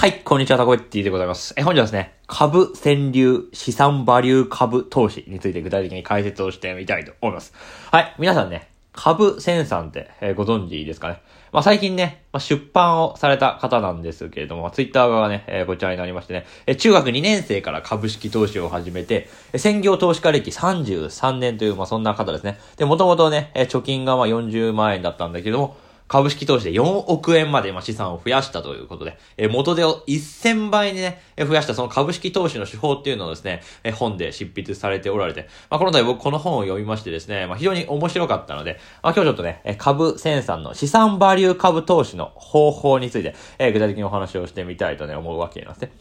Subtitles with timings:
[0.00, 1.54] はい、こんにちは、タコエッティでございます。
[1.56, 7.52] え、本日はですね、株川柳資産バリュー株投資について具体的に解説をしてみたいと思います。
[7.90, 11.20] はい、皆さんね、株千さんって、えーご存知ですかね？
[11.50, 22.60] まあ、最近ね、まあ、出版をされた方なんですけれども、ツイッター側がね、えーこちらになりましてね、えー中学2年生から株式投資を始めて、え専業投資家歴33年という、まあ、そんな方ですね。
[22.76, 25.76] で、もともとね、え貯金がま40万円だったんだけども、
[26.08, 45.92] 株式投資で4億円まで資産を増やしたということで、え元手を1000倍にね、増やしたその株式投資の手法っていうのをですね、え本で執筆されておられて、まあ、この度僕この本を読みましてですね、まあ、非常に面白かったので、まあ、今日ちょっとね、えー株千さんの資産バリュー株投資の方法について、え具体的にお話をしてみたいとね、思うわけなんですね。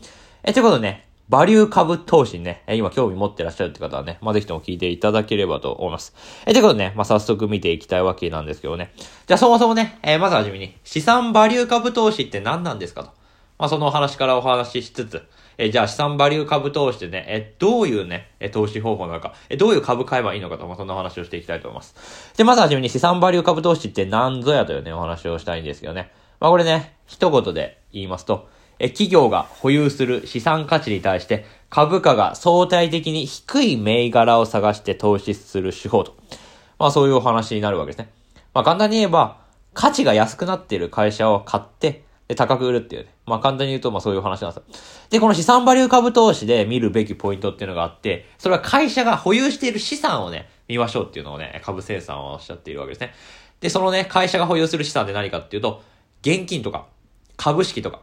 [0.43, 6.15] えということでね、バリュー株投資にね、今興味持ってらっしゃるって方はね、まあ、ぜひとも聞いていただければと思います。
[6.45, 8.93] えということでね、まあ、早速見ていきたいわけなんですけどね。
[9.25, 13.11] じゃあそもそもね、えーまずはじめに、資産バリュー株投資って何なんですかと。
[13.57, 15.27] まあ、そのお話からお話ししつつ、
[15.57, 22.33] えじゃあ資産バリュー株投資ってね、えどういうね、え投資方法なのか、えどういう株買えばいいのかと、まあ、そんなお話をしていきたいと思います。
[22.37, 26.11] で、まずはじめに資産バリュー株投資って何ぞやというね、お話をしたいんですけどね。
[26.39, 28.47] まあ、これね、一言で言いますと、
[28.79, 36.15] 企業が保有する資産価値に対して株価が相対的に低い銘柄を探して投資する手法と。
[36.79, 38.09] まあそういうお話になるわけですね。
[38.53, 39.37] まあ簡単に言えば、
[39.73, 43.13] 価値が安くなっている会社を買って、で、高く売るっていうね。
[43.25, 44.63] まあ簡単に言うと、まあそういう話なんですよ。
[45.09, 53.13] で、この資産バリュー株投資で見るべきポイントっていうのがあって、それは会社が保有している資産をね、見ましょうっていうのをね、株生産はおっしゃっているわけですね。
[53.59, 55.83] で、そのね、会社が保有する資産って何かっていうと、
[56.21, 56.85] 現金とか、
[57.37, 58.01] 株式とか、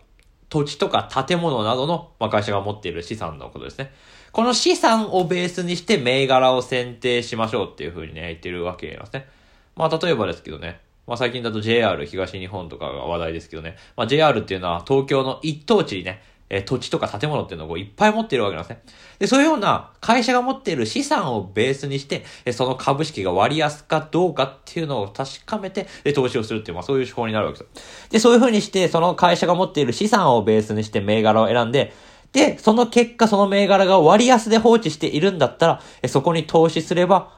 [0.55, 3.91] 土地とか建物などの、まあ、会社が持っている資産のことですね。
[4.31, 9.27] この資産をベースにして銘柄を選定しましょうっていうふうにね、言ってるわけなんですね。
[9.75, 16.23] まあ、例えばですけどね、まあ、最近だと JR 東日本とかが話題ですけどね、まあ、JR っていうのは東京の一等地にね、
[16.57, 18.83] え土地とか建物っていうのをいっぱい持っているわけなんですね。
[19.19, 28.11] で、そういうような会社が持っている資産をベースにして、えその株式が割安かどうかっていうのを確かめて、で、投資をするっていう、まあそういう手法になるわけです。
[28.11, 31.93] で、そういう風にして、その会社が持っている資産をベースにして銘柄を選んで、
[32.33, 37.33] で、その結果その銘柄が割安で放置しているんだったら、えそこに投資すれば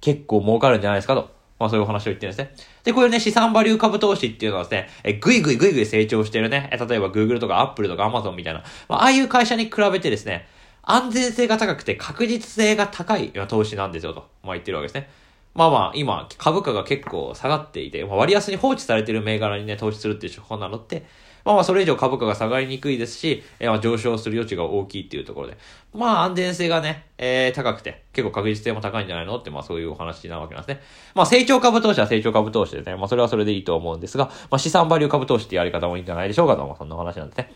[0.00, 1.41] 結構儲かるんじゃないですかと。
[1.62, 2.54] まあそういうお話を言ってるんですね。
[2.82, 10.46] で、こういうね、資産バリュー株投資っていうのはですね、えぐいぐいぐいぐい成長してるね、え例えば Google とか Apple とか Amazon みたいな、まあああいう会社に比べてですね、
[10.82, 15.08] 安全性が高くて確実性が高い投資なんですよと、まあ言ってるわけですね。
[15.54, 21.04] まあまあ、今、株価が結構下がっていて、まあ、割安に放置されてる銘柄にね、投資するっていう手法なのって、
[21.44, 25.58] まあまあ、それ以上株価が下がりにくいですし、えーまあ上昇する余地が大きいっていうところで、
[25.92, 29.36] まあ安全性がね、えー高くて、結構確実性も高いんじゃないの？
[29.38, 30.82] って、まあそういうお話なわけなんですね。
[31.14, 37.52] まあ成長株投資は成長株投資でね、まあそれはそれでいいと思うんですが、まあ資産バリュー株投資ってやり方もいいんじゃないでしょうかと、まあそんな話なんですね。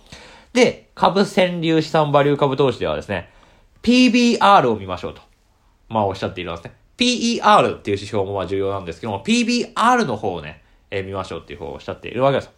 [0.52, 3.30] で、株川柳資産バリュー株投資ではですね、
[3.82, 5.20] PBR を見ましょうと。
[5.88, 6.74] まあおっしゃっているんですね。
[6.98, 12.50] PER っていう指標もまあ重要なんですけども、PBR の方をね、えー見ましょうっていう方をおっしゃっているわけです。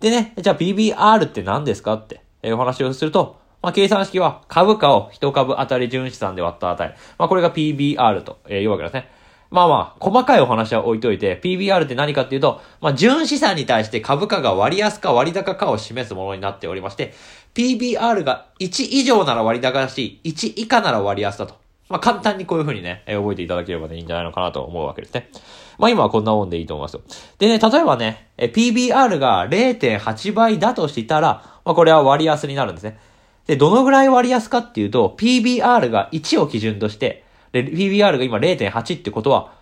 [0.00, 1.94] でね、じゃあ PBR って何ですか？
[1.94, 6.94] って、えーお話をすると、まあ計算式は株価を1株当たり純資産で割った値。
[7.18, 9.10] まあこれが PBR とえーいうわけですね。
[9.50, 17.14] まあまあ、細かいお話は置いといて、PBR って何かっていうと、まあ、純資産に対して株価が割安か割高かを示すものになっておりまして、
[17.54, 21.54] PBR が1以上なら割高だし、1以下なら割安だと。
[21.88, 25.30] まあ、簡単にこういう風にね、覚えていただければね、いいんじゃないのかなと思うわけですね。
[25.78, 27.02] まあ今はこんなもんでいいと思いますよ。
[27.38, 32.98] でね、例えばね、PBR が0.8倍だとしたら、まあこれは割安になるんですね。
[33.46, 39.52] で、どのぐらい割安かっていうと、PBR が1を基準として、で、PBR が今0.8ってことは、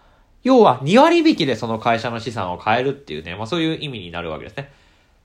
[0.42, 4.72] 要は2割引きでその会社の資産を買えるっていうね、まあそういう意味になるわけですね。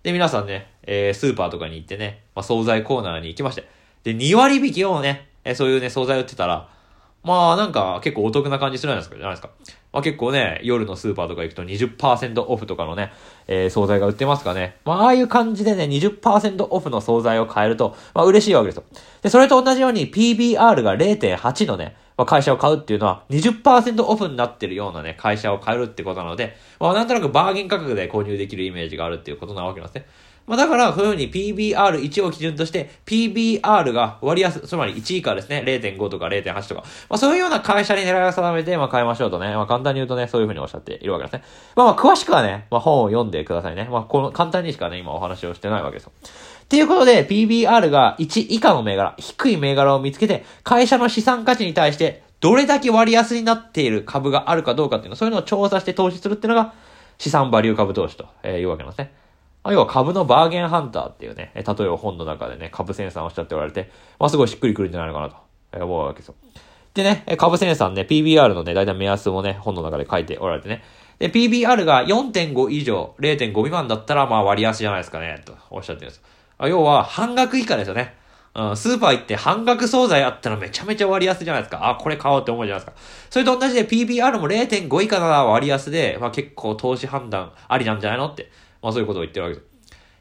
[0.04, 3.68] で、皆さんね、えースーパーとかに行ってね、まあ惣菜コーナーに行きまして、
[4.04, 6.70] で、2割引きをね、えーそういうね、惣菜売ってたら、
[7.24, 9.50] まあなんか結構お得な感じするじゃないですか、じゃないですか。
[9.94, 13.12] まあ結構ね、夜のスーパーとか行くと20%オフとかのね、
[13.48, 14.78] えー惣菜が売ってますかね。
[14.86, 18.84] まあああいう感じでね、20%オフの惣菜を買えると、まあ嬉しいわけですよ。
[19.22, 30.08] で、それと同じように PBR が0.8のね、まあ、会社を買うっていうのは20%オフになってるようなね、会社を買えるってことなので、まあなんとなくバーゲン価格で購入できるイメージがあるっていうことなわけなんですね。
[30.46, 41.44] まあだから、こういうふうに PBR1 を基準として、PBR が割安、つまり1以下ですね、0.5とか0.8とか、まあそういうような会社に狙いを定めて、まあ買いましょうとね、まあ簡単に言うとね、そういうふうにおっしゃっているわけですね。
[41.76, 43.88] まあまあ詳しくはね、まあ本を読んでくださいね。
[43.90, 46.12] まあこの簡単にしかね、今お話をしてないわけですよ。
[46.72, 56.74] っていうことで、PBR が1以下の銘柄、低い銘柄を見つけて、会社の資産価値に対して、どれだけ割安になっている株があるかどうかっていうの、そういうのを調査して投資するっていうのが、
[57.18, 59.12] 資産バリュー株投資というわけなんですね。
[59.66, 65.30] 要は株のバーゲンハンターっていうね、例えば本の中でね、株生産をおっしゃっておられて、まあ、すごいしっくりくるんじゃないのかな
[65.78, 66.36] と思うわけですよ。
[66.94, 70.84] でね、株生産ね、PBR のね、だいたい目安もね、本の中で書いておられてね。
[71.20, 76.41] で、PBR が4.5以上、0.5未満だったら、まあ割安じゃないですかね、とおっしゃってるんです。
[76.68, 78.16] 要は、半額以下ですよね。
[78.54, 81.90] うん、スーパー行って半額惣菜あったらめちゃめちゃ割安じゃないですか。
[81.90, 83.02] あ、これ買おうって思うじゃないですか。
[83.30, 89.72] それと同じで PBR も0.5以下なら割安で、まあ結構投資判断ありなんじゃないのって、まあそういうことを言ってるわけです。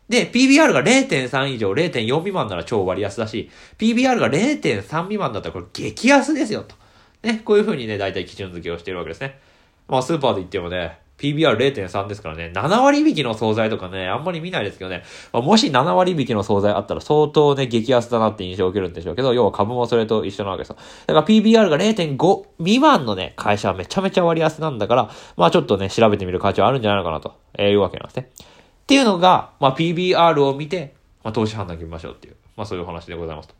[0.08, 6.76] で、PBR が0.3以上、0.4未満なら超割安だし、PBR が0.3未満だったらこれ激安ですよ、と。
[7.24, 9.40] ね、こういう風にね、大体基準付けをしているわけですね。
[9.88, 20.76] まあスーパーで言ってもね、PBR0.3 ですからね、7割引きの惣菜とかね、あんまり見ないですけどね、まあ、もし7割引きの惣菜あったら相当ね、激安だなって印象を受けるんでしょうけど、要は株もそれと一緒なわけですよ。
[21.06, 28.30] だから PBR が0.5未満のね、会社はめちゃめちゃ割安なんだから、まあちょっとね、調べてみる価値はあるんじゃないのかなと、えーいうわけなんですね。
[28.32, 33.54] っていうのが、まあ PBR を見て、まあ投資判断決めましょうっていう、まあそういう話でございますと。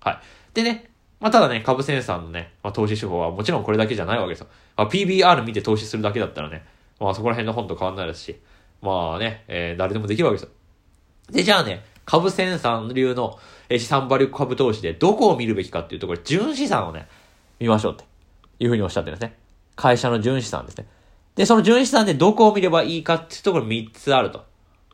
[0.00, 0.18] はい。
[0.52, 0.90] でね、
[1.24, 4.46] まあ、ただね、株生産のね、まあ、投資手法はもちろんこれだけじゃないわけですよ。
[4.76, 6.66] まあ、PBR 見て投資するだけだったらね、
[7.04, 8.40] まあそこら辺の本と変わんないですし、
[8.80, 10.48] まあね、えー、誰でもできるわけですよ。
[11.30, 13.38] で、じゃあね、株戦さん流の
[13.70, 17.06] 資産バリュー株投資でどこを見るべきかっていうと、これ、純資産をね、
[17.58, 18.04] 見ましょうって
[18.58, 19.36] いうふうにおっしゃってるんですね。
[19.76, 20.86] 会社の純資産ですね。
[21.34, 24.44] で、その純資産でどこを見ればいいかっていうところ3つあると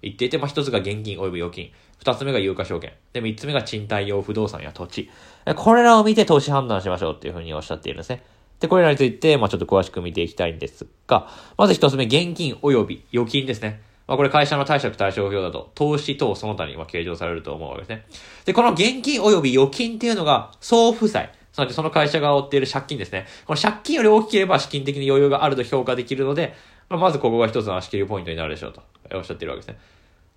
[0.02, 1.70] 言っていて、まあ1つが現金及び預金。
[2.02, 2.92] 2つ目が有価証券。
[3.12, 5.10] で、3つ目が賃貸用不動産や土地。
[5.56, 8.22] これらを見て投資判断しましょうっていうふうにおっしゃっているんですね。
[8.60, 13.82] で、これらについて、まあちょっと詳しく見ていきたいんですが、まず一つ目、現金及び預金ですね。
[14.06, 18.04] まあこれ会社の貸借対照表だと、投資等その他に計上されると思うわけですね。
[18.44, 21.32] で、この現金及び預金っていうのが、総負債。
[21.52, 23.26] つまりその会社が負っている借金ですね。
[23.44, 26.54] この借金より大きければ資金的に余裕があると評価できるので、
[26.88, 28.82] まあ、まずここが一つの足切りポイントになるでしょうと
[29.14, 29.80] おっしゃっているわけですね。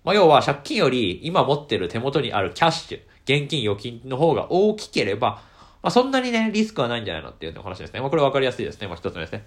[0.04, 5.40] まあ、要は借金より今持っている手元にあるキャッシュ、現金預金の方が大きければ、
[5.84, 8.00] まあ、そんなにね、リスクはないんじゃないのっていうお話ですね。
[8.00, 8.86] まあ、これ分かりやすいですね。
[8.86, 9.44] まあ、一つ目ですね。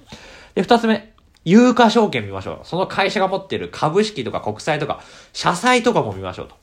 [0.54, 1.12] で、二つ目。
[1.46, 2.68] 有価証券見ましょう。
[2.68, 5.02] その会社が持ってる株式とか国債とか、
[5.34, 6.56] 社債とかも見ましょうと。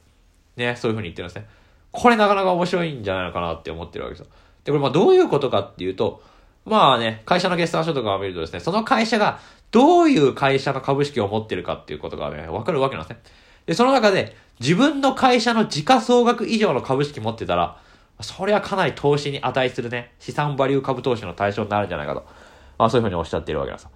[0.56, 1.48] ね、そういうふうに言ってるんですね。
[1.90, 4.32] これなかなか面白いんじゃないのかなって思ってるわけですよ。
[4.62, 6.22] で、これまあどういうことかっていうと、
[6.64, 9.40] まあね、会社の決算書とかを見るとですね、その会社が
[9.72, 13.22] どういう会社の株式を持ってるかっていうことがね、わかるわけなんですね。
[13.66, 17.80] で、その中で、自分の会社の時価総額以上の株式持ってたら、
[18.20, 22.24] それはかなり投資に値するね、資産バリュー株投資の対象になるんじゃないかと。
[22.78, 23.88] まあそういうふうにおっしゃっているわけなんです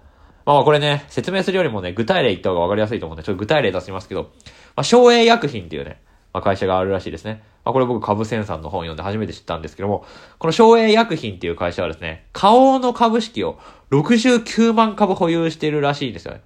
[0.45, 6.01] まあこれね、説明するよりもね、具体例言った方がわかりやすいと思うんで、ちょっと具体例出しますけど、まあ、省営薬品っていうね、
[6.33, 7.43] まあ、会社があるらしいですね。
[7.65, 10.05] まあ、これ僕株戦さんの本読んで初めて知ったんですけども、
[10.37, 13.59] この省営薬品っていう会社はですね、花王の株式を
[13.91, 16.41] 69万株保有しているらしいんですよね。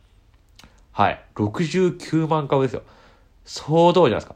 [0.92, 1.24] はい。
[1.36, 2.84] 69万株ですよ。
[3.46, 4.36] 相当じゃないですか。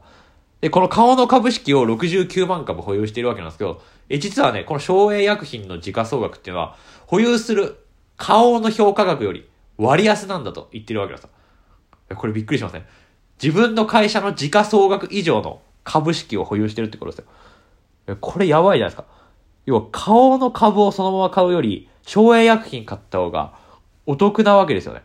[0.60, 6.76] で、この顔の株式を69万株保有しているわけなんですけど、え、実はね、この省営薬品の時価総額っていうのは、
[7.06, 7.78] 保有する
[8.16, 11.30] 顔の評価額より割安なんだと言ってるわけなんです
[12.10, 12.16] よ。
[12.16, 12.86] これびっくりしますね。
[13.40, 18.16] 自分の会社の時価総額以上の株式を保有してるってことですよ。
[18.20, 19.04] これやばいじゃないですか。
[19.66, 23.52] 要は、顔の株をそのまま買うより、省営薬品買った方が
[24.06, 25.02] お得なわけですよね。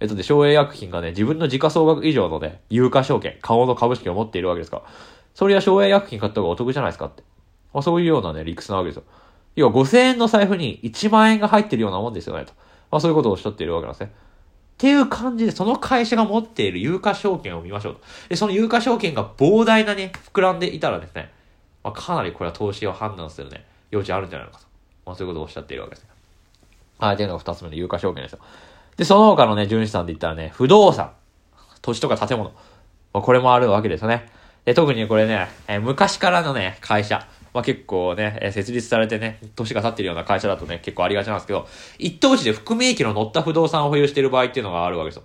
[0.00, 4.82] えっとね、省営薬品がね、自分の時価総額以上のね、有価証券、顔の株式を持っているわけですから、
[5.34, 7.22] それは省営薬品買った方がお得じゃないですかって。
[7.72, 9.02] まあ、そういうようなね、理屈なわけですよ。
[9.54, 12.52] 要は5000円の財布に1万円が入ってるようなもんですよね、と。
[12.90, 14.12] まあそういうことをおっしゃっているわけなんですね。
[14.14, 18.00] っていう感じで、その会社が持っている有価証券を見ましょうと。
[18.28, 21.32] で、その有価証券が膨大なね、膨らんでいたらですね、
[21.82, 24.66] まあ、かなりこれは投資を判断するね、余地あるんじゃないのかと。
[25.06, 26.10] まあそういうことをおっしゃっているわけですね。
[26.98, 28.38] はい、っていうのが二つ目の有価証券ですよ。
[28.96, 31.12] で、その他のね、純資産で言ったらね、不動産、
[31.82, 32.50] 土地とか建物、
[33.12, 34.26] まあ、これもあるわけですよね。
[34.64, 45.22] で、特にこれね、え、昔からのね、会社、まあ、結構ね、え、設立されてね、年が経ってるような会社だとね、結構ありがちなんですけど、一等地で含み益の乗った不動産を保有している場合っていうのがあるわけですよ。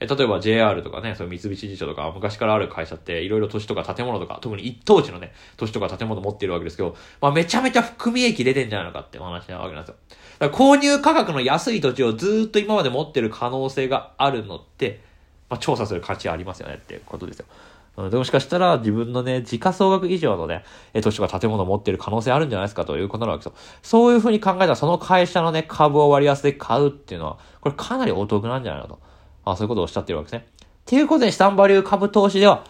[0.00, 9.96] え例えば JR とかね、そう三菱地所とか昔からある会社っていろいろ土地とか建物とか、特に一等地のね、土地とか建物持ってるわけですけど、まあめちゃめちゃ含み益出てんじゃないのかってお話なわけなんです
[10.42, 10.48] よ。
[10.48, 15.00] 購入価格の安い土地をずっと今まで持ってる可能性があるのって、
[15.50, 17.46] まあ、調査する価値ありますよねっていうことですよ。
[18.08, 20.64] でもしかしたら自分のね、時価総額以上のね、
[21.02, 23.60] 土地とか建物を持ってる可能性あるんじゃないですかということなわけですよ。
[23.82, 29.09] そういうふうに考えたらその会社のね、株を割安で買うっていうのは、これかなりお得なんじゃないのと。
[29.44, 30.46] あそういうことをおっしゃってるわけですね。
[30.46, 32.64] っていうことで、資産バリュー株投資では、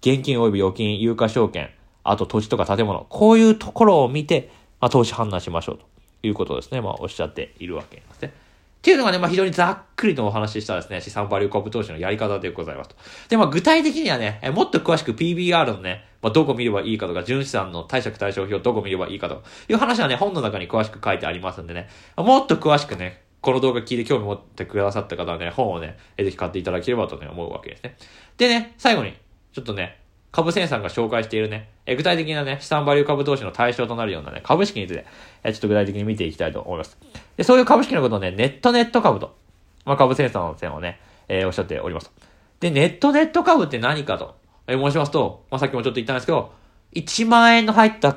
[0.00, 1.70] 現金及び預金、有価証券、
[2.04, 5.96] あと土地とか建物、こういうところを見て、まあ、投資判断しましょうと。
[6.26, 6.80] いうことですね。
[6.80, 8.28] まあ、おっしゃっているわけですね。
[8.28, 12.96] っていうのがね、まあ、非常にざっくりとお話ししたですね、資産バリュー株投資のやり方でございますと。
[13.28, 27.96] で、まあ、具体的にはね、もっと詳しく PBR のね、まあ、どこ見ればいいかとか、純資産の貸借対照表どこ見ればいいかという話はね、本の中に詳しく書いてありますんでね、もっと詳しくね、この動画聞いて興味持ってくださった方はね、本をね、ぜひ買っていただければとね、思うわけですね。
[28.38, 29.14] でね、最後に、
[29.52, 30.00] ちょっとね、
[30.32, 35.06] 株生産が紹介しているね、具体的なね、資産バリュー株投資の対象となるようなね、株式について、
[35.44, 36.98] ちょっと具体的に見ていきたいと思います。
[37.36, 39.36] で、そういう株式のことをね、ネットネット株と、
[39.84, 40.98] まあ、株生産の線をね、
[41.28, 42.10] えー、おっしゃっております。
[42.58, 44.34] で、ネットネット株って何かと、
[44.66, 46.50] えー、申しますと、まあ、さっきもちょっと言ったんですけど、
[46.94, 48.16] 1万円の入った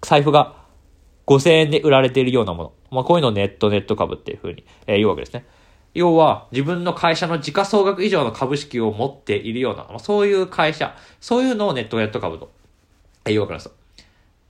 [0.00, 0.56] 財布が
[1.30, 2.72] 5000円で売られているようなもの。
[2.90, 5.46] まあ、こういうのをネットネット株っていうふうに、えー、言うわけですね。
[5.94, 12.50] 要は、自分の会社の時価総額以上の株式を持っているような、まあ、そういう会社、そういうのをネットネット株と、
[13.24, 13.70] え言うわけです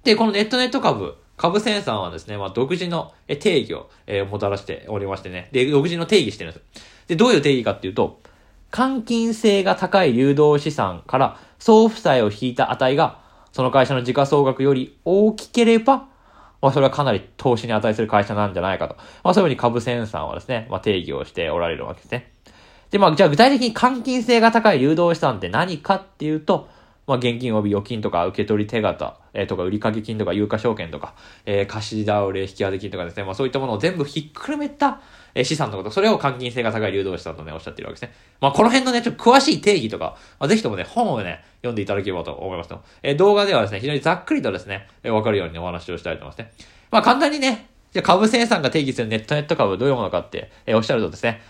[0.05, 7.09] で、このネットネット株、株生産はですね、まあ、独自の定義を、えー、もたらしておりましてね、で、独自の定義してるんです。
[7.09, 8.21] で、どういう定義かっていうと、
[8.73, 13.21] 換金性が高い流動資産から総負債を引いた値が、
[13.53, 16.10] その会社の時価総額より大きければ、
[16.62, 18.97] まあ、それはかなり投資に値する会社なんじゃないかと。
[19.25, 22.33] まあ、そういうふうに株センサーはですね、まあ、定義をしておられるわけですね。
[22.90, 26.69] で、まあ、じゃあ具体的に換金性が高い誘導資産って何かっていうと、
[27.11, 31.14] まあ、現金及び預金とか受け取り手形、えー、とか売掛金とか有価証券とか、
[31.45, 35.00] えー、貸し倒れ引き当て金とかですね、まあ、そういったものを全部ひっくるめた、
[35.35, 38.14] え、資産のこと、それを換金性が高い流動資産とね、おっしゃってるわけですね。
[38.40, 42.81] まあ、この辺のね、ちょっと詳しい定義とか、まあ、ぜひともね、本をね、読んでいただければと思いますと。
[43.02, 46.52] え、動画ではですね、非常にざっくりとですね、え、わかるようにお話をしたいと思いますね。
[46.93, 51.43] まあ簡単にね、じゃ株生産が定義するネットネット株どういうものかって、え、おっしゃるとですね、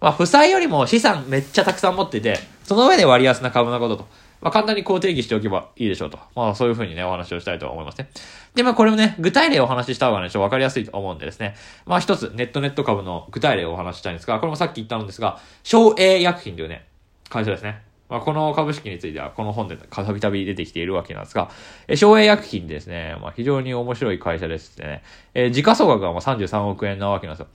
[0.00, 4.25] まあ負債よりも資産めっちゃたくさん持ってて、その上で割安な株のことと。
[4.40, 6.18] まあ簡単にこう定義しておけばいいでしょうと。
[6.34, 8.08] まあそういうふうにね、お話をしたいと思いますね。
[8.54, 11.54] で、まあこれもね、具体例をお話しした方がね、ちょっとわかりやすいと思うんでですね。
[11.84, 16.86] まあ一つ、ネットネット株の具体例をお話ししたいんですが、これもさっき言ったんですが、省営薬品というね、
[17.28, 17.86] 会社ですね。
[18.08, 21.50] まあ、この株式については、この本でたびたび出てきているわけなんですが、
[21.88, 25.02] え、省営薬品ですね、まあ、非常に面白い会社ですね。
[25.34, 27.48] えー、時価総額がまあ33億円なわけなんですよ。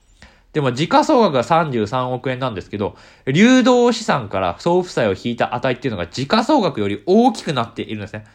[0.53, 8.25] でも、時価総額が33億円なんですけど、流動資産から総負債を引いた値っていうのが時価総額より大きくなっているんですね。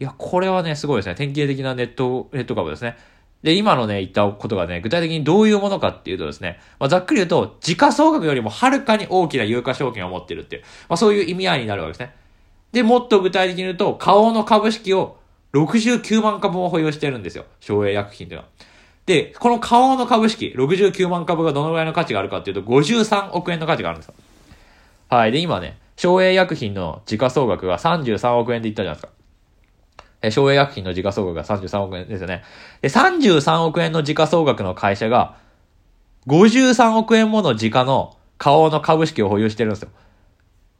[0.00, 1.14] いや、これはね、すごいですね。
[1.14, 2.96] 典型的なネット、ネット株ですね。
[3.42, 12.14] で、今のね、言ったことがね、具体的にどういうものかっていうとですね、まあ、ざっくり言うと、時価総額よりもはるかに大きな有価証券を持ってるっていう、まあ、そういう意味合いになるわけですね。
[12.72, 15.18] で、もっと具体的に言うと、顔の株式を
[15.52, 17.44] 69万株も保有してるんですよ。
[17.60, 18.50] 省営薬品っていうのは。
[19.06, 24.14] で、この顔の株式、69万株がどのぐらいの価値があるかっていうと、53億円の価値があるんですよ。
[25.10, 25.32] はい。
[25.32, 29.12] で、今ね、省営薬品の時価総額が33億円で言ったじゃないですか。
[30.22, 32.42] え省営薬品の時価総額が33億円ですよね。
[32.80, 35.36] で、33億円の時価総額の会社が、
[36.26, 39.90] 53億円もの時価の顔の株式を保有してるんですよ。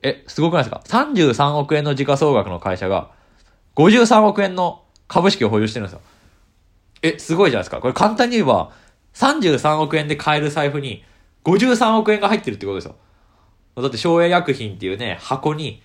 [0.02, 3.10] え、すごくないですか ?33 億円の時価総額の会社が、
[3.76, 6.00] 53億円の株式を保有してるんですよ。
[7.04, 7.80] え、すごいじゃないですか。
[7.80, 8.72] これ簡単に言えば、
[9.12, 11.04] 33億円で買える財布に、
[11.44, 12.96] 53億円が入ってるってことですよ。
[13.76, 15.82] だって省営薬品っていうね、箱に、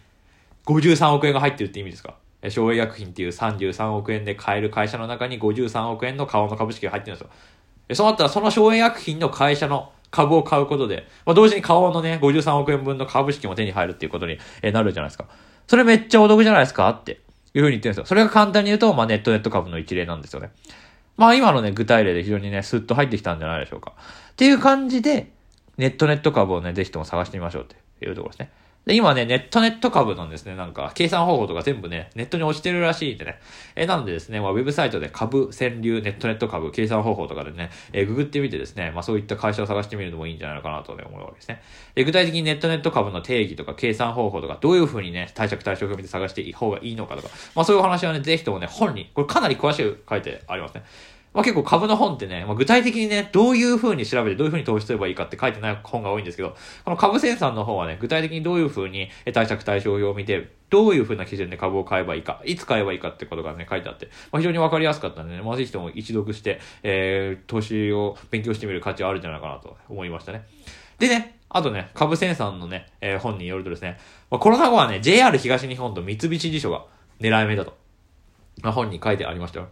[0.65, 2.15] 53億円が入ってるって意味ですか
[2.47, 7.95] 省営薬品っていう33億円で買える会社の中に53億円の顔の株式が入ってるんですよ。
[7.95, 14.37] そうなったらその省営薬品の会社の株を買うことで、まあ、同時に顔のね、53億円分の株式も手に入るっていうことに
[14.71, 15.25] なるじゃないですか。
[15.67, 17.19] それめっちゃお得じゃないですかって
[17.53, 18.05] いうふうに言ってるんですよ。
[18.05, 20.51] それが簡単に言うと、まあネットネット株の一例なんですよね。
[21.19, 23.93] まあ今のね、具体例で非常にね、スッと入ってきたんじゃないでしょうか。
[24.31, 25.33] っていう感じで、
[25.77, 28.51] ネットネット株をね、ぜひとも探してみましょうっていうところですね。
[28.89, 33.39] で、今ね、ネットネット株のですね、なんか、計算方法とか全部ね、ネットに落ちてるらしいんでね。
[33.75, 41.61] え、なんでですね、まあ、ウェブサイトで株、川柳、ネットネット株、計算方法とかでね、えググってみてですね、まあ、そういった会社を探してみるのもいいんじゃないかなとね、思うわけですね。
[41.93, 50.83] で、具体的にネットネット株の定義とか、計算方法とか、どういうふうにね、対策対象を見て探していい方がいいのかとか、まあ、そういう話はね、ぜひともね、本に、これかなり詳しく書いてありますね。
[51.33, 70.45] まあ、結構株の本ってね、まあ、具体的にね、どういう風に調べてどういう風に投資すればいいかって書いてない本が多いんですけど、この株生産の方はね、具体的にどういう風に対策対象表を見て、どういう風な基準で株を買えばいいか、いつ買えばいいかってことがね、書いてあって、まあ、非常にわかりやすかったんでね、まあ、ぜひとも一読して、えー、投資を勉強してみる価値はあるんじゃないかなと思いましたね。
[70.97, 76.85] でね、あとね、株生産のね、えー、本によるとですね、まあ、コロナ後はね、JR 東日本と三菱地所が
[77.19, 77.75] 狙い目だと、
[78.61, 79.69] まあ、本に書いてありましたよ。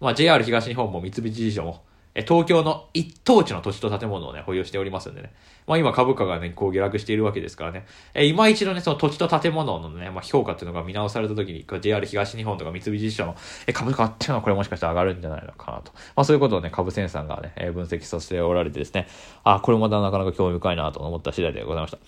[0.00, 1.84] まあ、JR 東日本も三菱地所も、
[2.16, 5.34] え東京の一等地の土地と建物をね、保有しておりますんでね。
[5.66, 7.84] まあ今株価がね、こう下落しているわけですからね。
[8.14, 13.36] え今一度ね、その土地と建物のね、まあ評価っていうのが見直された時に、JR 東日本とか三菱地所の
[13.66, 15.92] え株価っていうのはこれもしかしたら上がるんじゃないのかなと。
[16.14, 19.08] まあそういうことをね、株センさんがね、え分析させておられてですね。
[19.44, 21.98] あ、これまたなかなか興味深いなと思った次第でございました。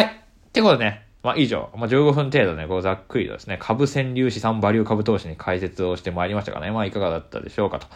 [0.00, 0.06] はい。
[0.06, 7.86] ってことでね、まあ以上、まあ15分程度ね、こうざっくりとですね、株川流資産バリュー株投資に解説をしてまいりましたがね、まあいかがだったでしょうかと。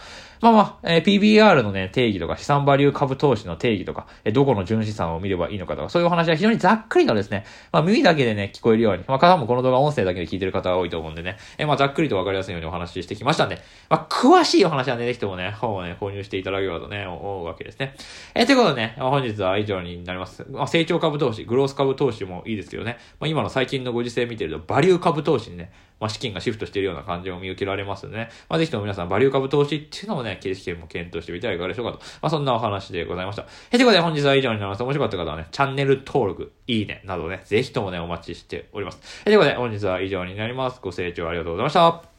[0.44, 13.58] まあまあ、えー、PBR のね、定義とか、資産バリュー株投資の定義とか、えー、どこの純資産を見ればいいのかとか、そういうお話は非常にざっくりとですね、まあ耳だけでね、聞こえるように、まあ方もこの動画音声だけで聞いてる方が多いと思うんでね、えー、まあざっくりとわかりやすいようにお話ししてきましたんで、
[13.88, 17.96] まあ詳しいお話はね、ぜひともね、本をね、購入していただければとね、思うわけですね。
[18.34, 20.44] えー、ということでね、本日は以上になります。
[20.50, 28.28] まあ成長株投資、グロース株投資もいいですけどね、まあ今の最近のご時世見てると、バリュー株投資にね、まあ、資金がシフトしているような感じも見受けられますのでね。
[28.48, 31.98] まあ、ぜひとも皆さん、バリュー株投資っていうのもね、経営試験も検討してみてはいかがでしょうかと。
[31.98, 33.46] まあ、そんなお話でございました。
[33.70, 34.82] え、ということで本日は以上になります。
[34.82, 39.00] 面白かった方はね、チャンネル登録、いいね、などね、ぜひともね、お待ちしております。
[39.22, 40.80] え、ということで本日は以上になります。
[40.82, 42.13] ご清聴ありがとうございました。